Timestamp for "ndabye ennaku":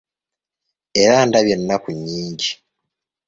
1.27-1.89